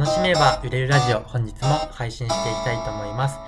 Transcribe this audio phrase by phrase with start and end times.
[0.00, 3.38] 楽しめば売れるラジオ本日も配信していきたいと思います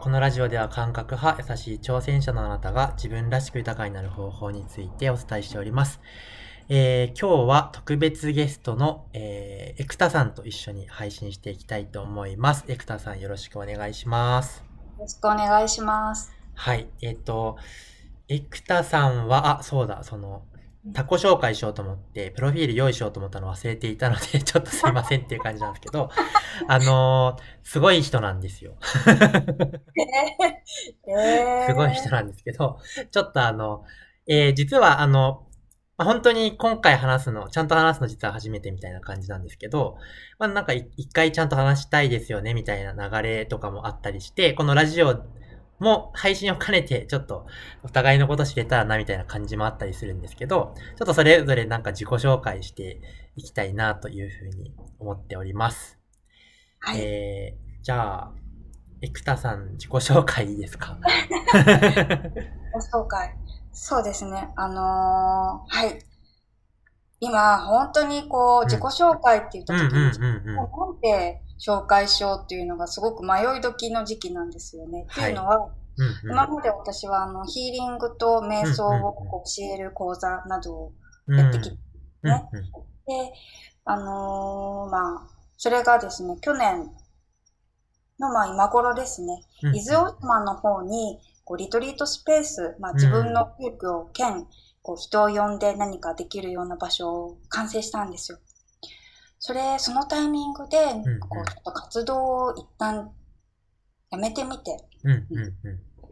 [0.00, 6.00] このラジオでは感覚派優しい挑戦者のあなたが自分らしく豊かになる方法についてお伝えしております
[6.68, 12.64] えー、今日は特別ゲストの、えー、エクタさんと一緒に配信していきたいと思います。
[12.68, 14.58] エクタさんよろしくお願いします。
[14.58, 16.32] よろしくお願いします。
[16.54, 16.86] はい。
[17.02, 17.56] えっ、ー、と、
[18.28, 20.44] エクタさんは、あ、そうだ、その、
[20.94, 26.10] タコ紹介しようと思って、プロフィール用意しようと思ったの忘れていたので、 ちょっとすいませんっていう感じなんですけど、
[26.68, 28.76] あのー、すごい人なんですよ。
[31.06, 32.78] えー、すごい人なんですけど、
[33.10, 33.84] ちょっとあの、
[34.26, 35.46] えー、実はあの、
[35.98, 39.98] まあ、本当に今回話すの、ちゃんと話すの実は初めてみたいな感じなんですけど、
[40.38, 45.22] まあなんか一回ちゃんと話したいですよねみたいな流れとかもあったりして、このラジオ
[45.80, 47.46] も配信を兼ねてちょっと
[47.82, 53.00] お互いのこと知れたらなみたいな感じもあったりするんですけど、ちょっとそれぞれなんか自己紹介して
[53.34, 55.98] いきたいなというふうに思っております。
[56.78, 57.00] はい。
[57.00, 58.32] えー、じゃあ、
[59.02, 60.98] エクタさん自己紹介いいですか？
[62.92, 63.34] 紹介。
[63.72, 64.50] そうですね。
[64.56, 65.98] あのー、はい。
[67.20, 70.12] 今、本当にこう、自己紹介って言った時に、なん
[71.00, 75.06] て紹介しようっていうのがすごく迷い時の時期なんですよね。
[75.10, 75.70] っていうのは、
[76.24, 80.92] 今まで私はあのヒーリングと瞑想を教える講座などを
[81.28, 81.76] やってきて、
[82.22, 82.48] ね。
[83.06, 83.32] で、
[83.84, 86.90] あのー、まあ、それがですね、去年
[88.18, 89.42] のまあ今頃ですね、
[89.74, 94.46] 伊豆大島の方にこうリトリートスペース、まあ、自分の教育を兼、
[94.82, 98.38] こう人を呼んで何かできるような場所を完成したんですよ。
[99.40, 100.76] それ、そのタイミングで、
[101.18, 103.10] こうちょっと活動を一旦
[104.10, 104.76] やめてみて、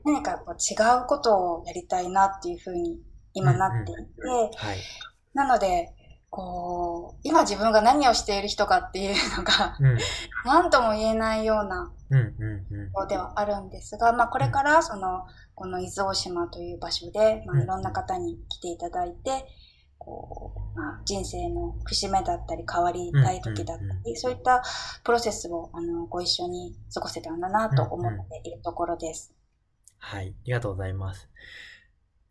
[0.04, 2.98] 何かこう違うことをやりたいなっていうふうに
[3.34, 4.02] 今なっていて、
[5.34, 5.94] なので、
[6.30, 9.98] こう、今自分が何をしている人かっていうのが、うん、
[10.44, 11.92] 何とも言えないような、
[13.04, 19.46] うではあるんですが、まあこれからその、この伊豆大島という場所で、まあいろんな方に来ていただいて、
[20.08, 24.62] こう、まあ、人生の節目だったり変わりたい時だったり、そういった
[25.04, 29.34] プロセスをあのご一緒に過ごせたんだなと思っているところです。
[29.98, 31.28] はい、ありがとうございます。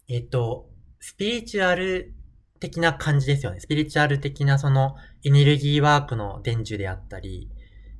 [0.07, 2.13] えっ、と、スピリチュアル
[2.59, 3.59] 的な感じですよね。
[3.59, 7.51] スピリチュアル的なそのエネルギーワークの伝授であったり、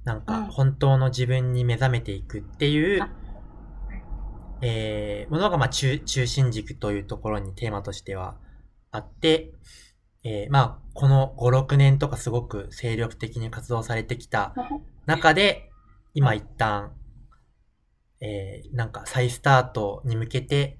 [0.04, 3.10] なんか本当の自分に目覚めていくっていう、うん、
[4.62, 8.38] えー、ものがまあ中中心軸というところにテーマとしては
[8.92, 9.54] あって、
[10.24, 14.54] えー、まあこの5、6年とかすごく精力的に活動されてきた
[15.06, 15.70] 中で、
[16.14, 16.94] 今一旦、
[18.20, 20.80] えー、なんか再スタートに向けて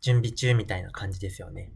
[0.00, 1.72] 準備中みたいな感じですよね。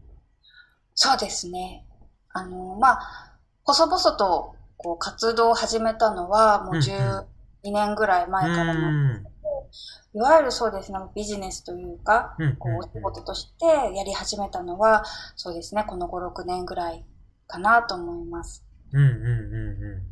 [0.95, 1.85] そうですね。
[2.29, 7.25] あの、まあ、細々とこう活動を始めたのはもう12
[7.63, 9.30] 年ぐらい前からなんですけど、
[10.13, 15.03] いわゆるそうですね、ビジネスというか、こうお仕事としてやり始めたのは、
[15.35, 17.05] そうですね、この5、6年ぐらい
[17.47, 18.65] かなと思います。
[18.93, 20.03] うんうんうんうん。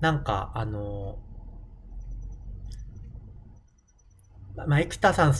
[0.00, 1.18] なんか、あの、
[4.54, 5.34] まあ、エクタさん、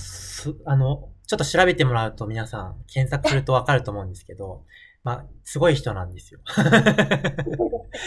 [0.67, 4.65] あの、ちょっと調べてもらうと皆さん検索するとわかると思うんですけど、
[5.05, 6.41] まあ、すごい人なんですよ。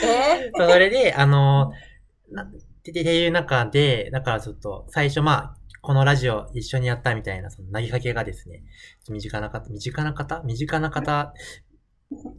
[0.04, 1.74] え それで、あの、
[2.92, 8.64] なっていう中で、だからちょっと最初まあ、このラジオ一緒にやったみたいな、その投げかけがですね、
[9.10, 10.42] 身近な方、身近な方？
[10.44, 11.34] 身近な方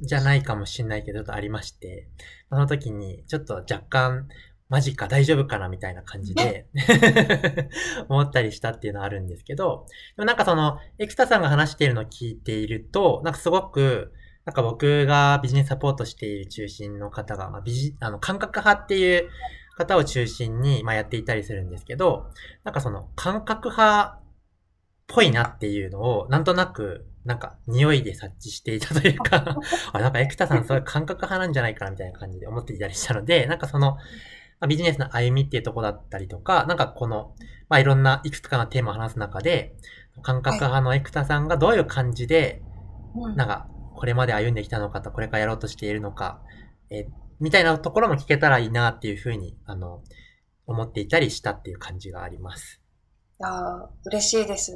[0.01, 2.09] じゃないかもしれないけど、ちょっとありまして、
[2.51, 4.29] その時にちょっと若干
[4.69, 6.67] マジか大丈夫かなみたいな感じで
[8.09, 14.13] 思ったりしたっていうのはあるんですけど、でもなんかその、エクスタさんが話しているのを聞いていると、なんかすごく、
[14.45, 19.29] なんか僕がビジネスサポートしている中心の方が、まあ、ビジ、あの、感覚派っていう
[19.77, 22.31] 方を中心に、まあ、やっていたりするんですけど、
[22.63, 24.23] なんかその、感覚派っ
[25.07, 29.57] ぽいなっていうのを、なんとなく、なんか、匂いで察知していたというか
[29.93, 34.01] あ、なんかエクタさんそういう感覚派なんじゃないかなみたいな感じで思っていたりしたので、なんかその、ま
[34.61, 37.35] あ、ビジネスの歩みっていうとこだったりとか、なんかこの、
[37.69, 39.75] まあ、いろんないくつかのテーマを話す中で、
[40.23, 42.63] 感覚派のエクタさんがどういう感じで、
[43.15, 46.41] はい、なんか、これまで歩んできたのかと、これからやろうとしているのか、
[46.91, 47.09] え
[47.41, 50.03] みたいなところも聞けたらいいなっていうふうに、あの、
[50.67, 52.81] 思っていたりしたっていう感じがあります。
[53.41, 54.73] いや嬉しいです。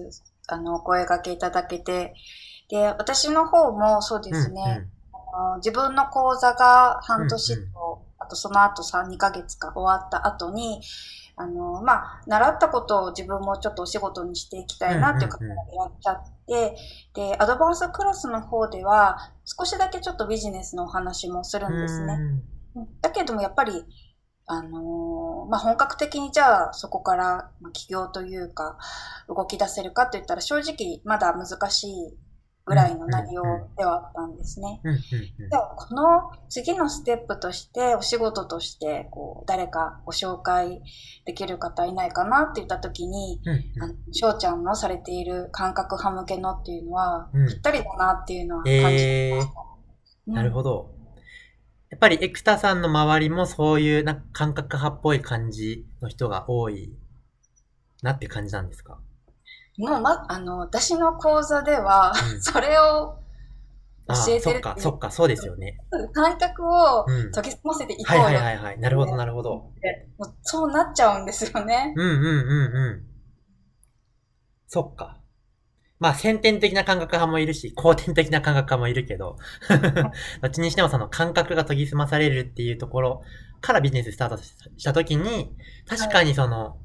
[0.49, 2.15] あの、お声掛けいただけて。
[2.69, 10.81] で、私の方もそうですね、うんうん、あの自分の講座が半年とあとその後3、2ヶ月か終わった後に、
[11.37, 16.77] あの、まあ、習ったことを自分もちょっとお仕事にしていきたいなっていう方がいらっしゃって、
[17.15, 22.19] で、アドバンスクラスの方では、少しだけちょっとビジネスのお話もするんですね。
[23.01, 23.83] だけどもやっぱり、
[24.47, 28.77] あのーまあ、本格的にじゃあそこからまあ起業というか
[29.27, 32.19] 動き出せるかといったら正直まだ難しい
[32.69, 33.43] ぐらいの内容
[33.77, 34.81] ではあったんですね。
[34.85, 40.81] でもこの次のステップとしてお仕事としてこう誰かご紹介
[41.25, 50.33] できる方いないかなって言った時にうんうちゃんのされている感覚派向けのっていうのはうんぴったりだなっていうのは感じてました。
[50.33, 50.95] なるほど。
[51.91, 56.93] やっぱりエクタさんの周りもそういうなんか感覚派っぽい感じの人が多い
[58.03, 59.01] なって感じなんですか？
[59.79, 63.19] もうま、あの、私の講座では、うんそれを
[64.09, 65.79] 教えてるそっか、そっか、そうですよね。
[66.13, 67.31] 感覚をうん。
[67.31, 68.79] 研ぎ澄ませていこはいうよはいはいはい。
[68.81, 69.71] なるほどなるほど。
[70.43, 71.93] そうなっちゃうんですよね。
[71.95, 73.03] うんうんうんうん。
[74.67, 75.21] そっか。
[76.01, 79.37] まあ、先天的な感覚派もいるし、後天的な感覚派もいるけど、
[80.43, 83.23] どっちにしてもその感覚が研ぎ澄まされるっていうところ
[83.61, 85.55] からビジネススタートしたときに、
[85.89, 86.79] 確かにその、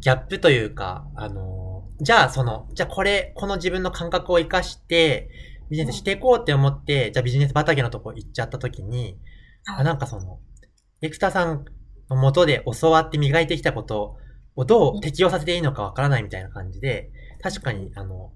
[0.00, 1.57] ギャップというか、あのー
[2.00, 5.30] じゃあその、じゃあこれ、この自分の感覚を活かして、
[5.70, 9.18] ビジネスしていこうって思って、じゃあビジネス畑のとこ行っちゃったときに、
[9.66, 10.38] あなんかその、
[11.02, 11.64] エクタさん
[12.08, 14.16] の元で教わって磨いてきたこと
[14.56, 17.10] をどう適用させていいのかわからないみたいな感じで、
[17.42, 18.32] 確かに、あの、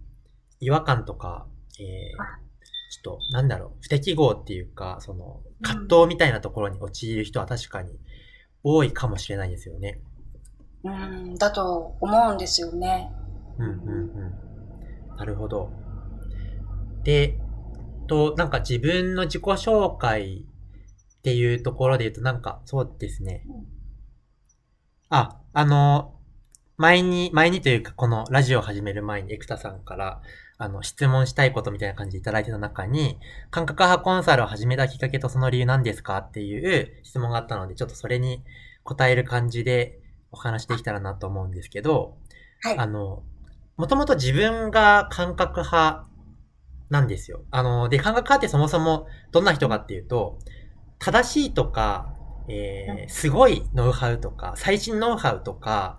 [0.60, 1.46] 違和感とか、
[1.80, 2.42] えー、
[2.92, 7.98] ちょっと、なんだろう、不適合っていうか、その、葛藤みたいなところに陥る人は確かに
[8.62, 10.00] 多いかもしれないですよね。
[10.84, 13.10] うん、だと思うんですよね。
[13.58, 14.34] うんうんうん。
[15.18, 15.70] なるほど。
[17.04, 17.38] で、
[18.06, 20.44] と、なんか自分の自己紹介
[21.18, 23.66] っていうところで言うと、なんかそうですねうん。
[25.10, 26.14] あ、あの、
[26.76, 30.22] 前に、前にというか、このラジオを始める前にエクタさんから、
[30.58, 33.18] あの、質問したいことみたいな感じでいただいてた中に、
[33.50, 38.42] 感覚派コンサルを始めたきっかけとその理由何ですかっていう質問があったので、ちょっとそれに
[38.84, 40.00] 答える感じで
[40.30, 42.16] お話できたらなと思うんですけど、
[42.62, 42.78] はい。
[42.78, 43.22] あの、
[43.76, 46.06] もともと自分が感覚派
[46.90, 47.44] なんですよ。
[47.50, 50.38] あの、で、感覚派ってそもそもどんな人かっていうと、
[50.98, 52.14] 正しいとか、
[52.48, 55.98] えー、すごいノウハウとか、最新ノウハウとか、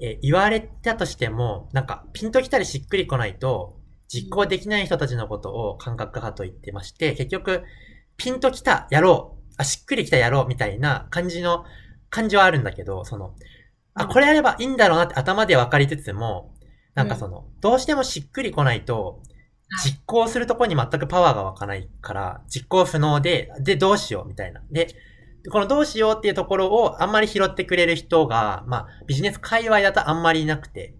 [0.00, 3.76] えー言われたとしても、なんか、ピンときたりしっくりこないと、
[4.06, 7.64] 実行できない人たちのことを感覚派と言ってまして、結局、
[8.16, 11.64] ピンときた、やろう、あ、しっくりきた、やろう、みたいな感じの、
[12.10, 13.34] 感じはあるんだけど、その、
[13.94, 16.54] あ、これやればいいんだろうなって頭で分かりつつも、
[16.98, 19.28] なんかその、どうしてもしっくりこないと、はい
[19.84, 24.62] 実行するところに全くパワーが湧かないから、実行不能で、で、どうしようみたいな。
[24.70, 24.88] で、
[25.50, 30.94] このどうしようっていうところをあんまり拾ってくれる人が、まあ、ビジネス界隈だとあんまりいなくて。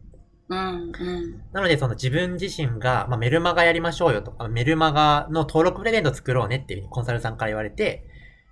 [0.50, 1.42] うん、うん。
[1.52, 8.06] なので、その自分自身が、まあ、メルマガやりましょうよとか、メルマガの登録プレゼント作ろうねっていうふうにコンサルさんから言われて、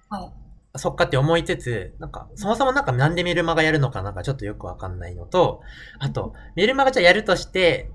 [0.09, 0.46] はい。
[0.79, 5.61] そっかって思いつつ、なんか、そもそもなんかなんでメルマガやるのかなんかちょっとよくわかんないのと、
[5.99, 7.91] あと、メルマガじゃやるとして、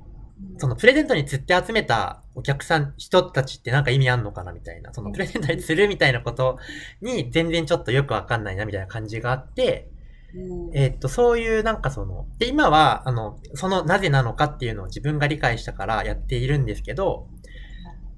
[0.58, 6.58] そのプレゼントに釣って集めたお客さん、人たちってなんか意味あんのかなみたいな、そのプレゼントに釣るみたいなこと
[7.02, 9.90] に全然ちょっとよくわかんないなみたいな感じがあって、
[10.34, 10.78] うん。
[10.78, 17.28] えーっと、そういうなんかその、で、今は、あの、そのなぜなのかっていうのを自分が理解したからやっているんですけど、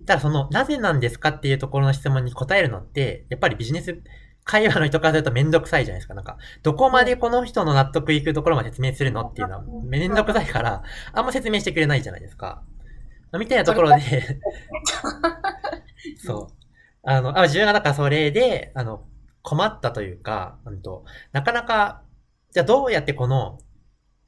[0.06, 4.02] ただその、なぜなんですかっていうところの質問に答えるのって、やっぱりビジネス
[4.44, 6.14] 会話の人からするとめんどくさいじゃないですか。
[6.14, 10.84] なんか、どこまでこの人の納得いくところまで説明するのっていうのはめんどくさいから、
[11.14, 12.64] あんま説明してくれないじゃないですか。
[13.40, 14.02] みたいなところで、
[16.18, 16.64] そう。
[17.04, 19.06] あの、あ自分がだからそれで、あの、
[19.42, 22.04] 困ったというか、うんと、なかなか、
[22.52, 23.60] じゃあどうやってこの、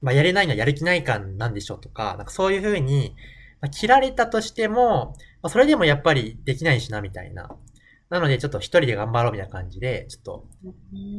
[0.01, 3.15] まあ、やれないのはやる気ない感なんでしょうとか、なんかそういうふうに、
[3.61, 7.49] まあ、切られたとしても、まあ、それでもやっぱりできないしな、みたいな。
[8.09, 10.47] なので、ちょっと一人で頑張ろうみたいな感じで、ちょっと、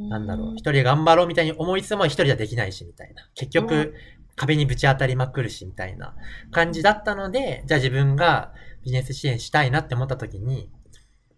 [0.09, 3.29] なんだろう、一人で頑張ろうみたいに思いつつも一人じゃできないし、みたいな。
[3.35, 3.95] 結う局、
[4.37, 6.15] 壁にぶち当たりまくるし、みたいな
[6.53, 8.53] 感じだったので、じゃあ自分が
[8.85, 10.71] ビジネス支援したいなって思った時に、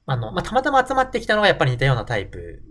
[0.04, 2.62] あの、まあ、たまたま集まってきたのがやっぱり似たようなタイプ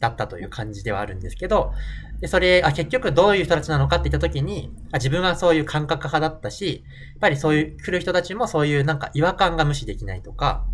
[0.00, 1.72] だったという感じではあるんですけど、
[2.20, 10.64] で、それ、あ、結局どういう人たちなのかって言った時に、あ自分はそういう感覚派だったし、やっぱりそういう来る人たちもそういうなんか違和感が無視できないとか、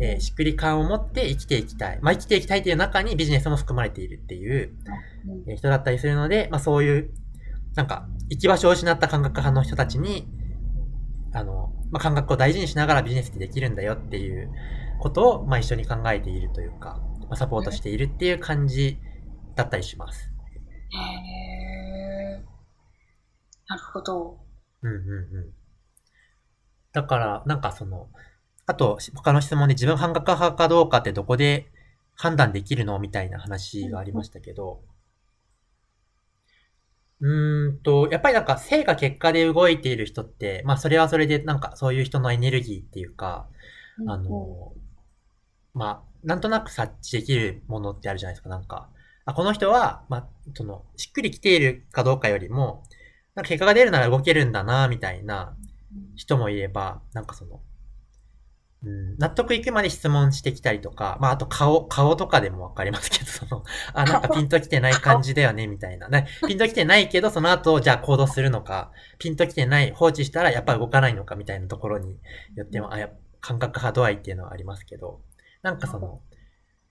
[0.00, 1.98] えーしっくり感を持って生きていきたい。
[2.02, 4.72] まあ、生きていきたいという中にビジネスも含まれているっていう、
[5.48, 7.10] えー人だったりするので、まあ、そういう、
[7.74, 10.28] なんか、行き場所を失った感覚派の人たちに、
[11.32, 14.50] あの、まあ、感覚を大事にしながらビジネスってできるんだよっていう
[15.00, 18.98] ことを、まあ、一緒に考えているというか、まあ、サポートしているっていう感じ
[19.54, 20.30] だったりします。
[20.92, 22.50] へー
[23.68, 24.40] なるほど。
[24.82, 25.52] うんうんうん。
[26.92, 28.08] だから、なんかその、
[28.70, 31.72] あと、他の質問で自分感覚派かどうかってどこで
[32.14, 34.80] 判断できるのみたいな話がありましたけど、
[37.20, 43.48] うーんと、やっぱりなんか性が結果で動いている人って、まあそれはそれでなんかそういう人のエネルギーっていうか、
[44.06, 44.72] あの、
[45.74, 48.88] まあ、なんとなく察知できるものってあるじゃないですか、なんか。
[49.24, 52.84] あ、この人は、まあ、その、しっくりきているかどうかよりも、
[53.34, 55.56] なんか結果が出るなら動けるんだな、みたいな
[56.14, 57.60] 人もいれば、なんかその、
[58.82, 66.08] うん、納得いくまで質問してきたりとか、まあ、あと顔、顔とかでもわかりますけど、その、あ、なんかピンときてない感じだよね、みたいな。
[66.08, 72.18] ね、ピンときてないけど、その後、じゃあ行動するのか、ピンときてない、放置したらやっぱり動かないのか、みたいなところに
[72.56, 73.10] よっても、あ、や、
[73.40, 75.20] 感覚派度合いっていうのはありますけど、
[75.62, 76.22] なんかその、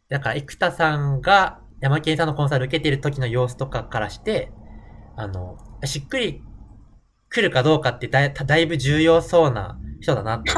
[0.09, 4.51] だから、生田さんが山県さんのコンサル受けてる時の様子とかからして、
[5.15, 6.43] あの、しっくり
[7.29, 10.51] 来るかどうかってだだいぶ重要そうな人だなって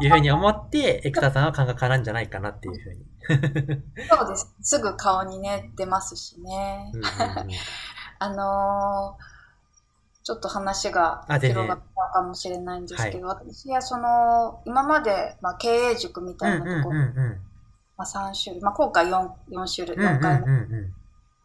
[0.00, 3.04] いうふうに 思って、エクタさんは感覚派なんじゃないかなっていうふうに。
[4.08, 4.54] そうです。
[4.60, 6.92] すぐ顔にね、出ますしね。
[8.18, 17.00] あのー、ちょっと話が広がったかもしれないんですけど、はい、私はその、今まで、まあ、経営塾みたいなところ、
[17.96, 20.50] まあ、3種類、まあ、今回 4, 4種類、4回もっ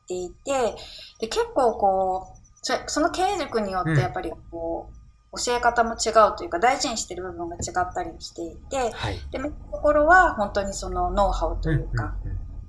[0.08, 0.76] ていて、
[1.20, 12.16] で結構こう、その経営塾によってやっぱりこう、教え方も違うというか大事にしてる部分が違ったりしていて、はい、でところは本当にそのノウハウというか、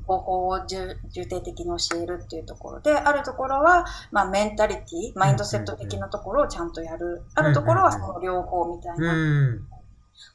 [0.07, 7.23] 方法を重点的に教えるっていうところで、あるところは、まあ、メンタリティ、マインドセット的なところをちゃんとやる。
[7.35, 9.15] あるところはその両方みたいな。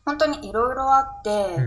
[0.05, 1.57] 本当にいろいろあって、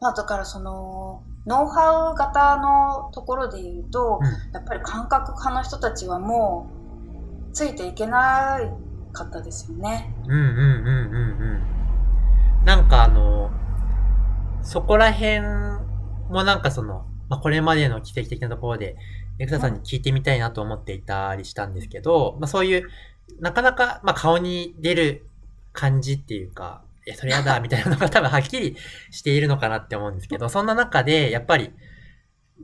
[0.00, 4.20] まあ、だからその、ノウハウ型のところで言うと、
[4.52, 6.81] やっぱり感覚派の人たちはもう、
[7.52, 10.14] ついていけないかったですよね。
[10.26, 11.22] うんうんうんうん
[12.60, 12.64] うん。
[12.64, 13.50] なんかあの、
[14.62, 15.40] そこら辺
[16.30, 18.96] もなんかその、まあ、これまでの奇跡的なところで、
[19.38, 22.88] エクサさんに聞いてみたいなと思っていたりしたんですけど、まあ、そういう、
[23.40, 25.26] なかなか、まあ、顔に出る
[25.72, 28.76] 感じっていうか、え、それやだ、 みたいなのが多分はっきり
[29.10, 31.72] しているのかなって思うんですけど、そんな中で、やっぱり、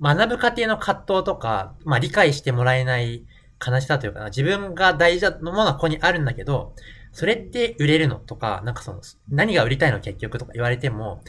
[0.00, 3.24] 学ぶ過程の葛藤とか、まあ、理解してもらえない
[3.64, 6.74] 悲しさというかな、自分が大事なものはここにあるんだけど、
[7.12, 11.22] それって売れるのとか、なんかその、何が売りたいの結局とか言われても、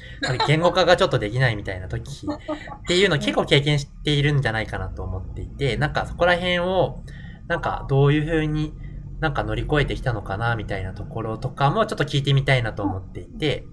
[0.47, 7.03] 言語化がちょっとできないみたいな時 っていうのを結構経験しているんじゃないかなと思っていて、なんかそこら辺を、
[7.47, 8.73] なんかどういう風に
[9.19, 13.65] なんか乗り越えてきたのかなみたいなところとかもちょっと聞いてみたいなと思っていて、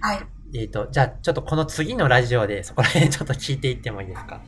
[0.00, 0.26] はい。
[0.54, 4.40] えっ、ー、と、じゃあちょっとこの次のラジオでそこら辺ちょっと聞いていってもいいですか？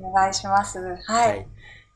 [0.00, 0.78] お願いします。
[0.78, 1.28] はい。
[1.28, 1.46] はい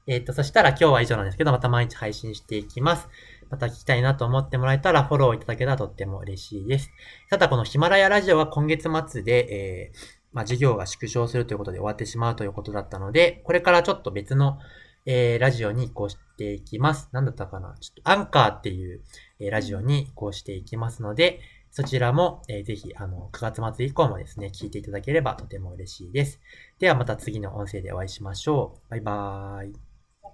[0.07, 3.09] えっ、ー、と、そしたら今日は以上なんですけど、また毎日配信していきます。
[3.51, 6.91] また聞きたいなと思ってもらえたらフォローいただけたらとっても嬉しいです。
[7.31, 9.99] ただこのヒマラヤラジオは今月末で、えー、
[10.33, 14.59] まあ、事業が縮小するということで終わってしまうということだったので、これからちょっと別の、
[15.07, 17.09] えー、ラジオに移行していきます。
[17.13, 17.75] なんだったかな？
[17.81, 19.01] ちょっとアンカーっていう、
[19.39, 26.41] えー、ラジオに移行していきますので、そちらも、えー、ぜひ、あの、9月末以降もですね、聞いていただければとても嬉しいです。
[26.79, 28.91] ではまた次の音声でお会いしましょう。
[28.91, 29.86] バイバーイ。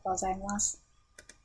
[0.04, 0.82] とうございます。